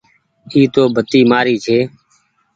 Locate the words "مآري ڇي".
1.31-1.79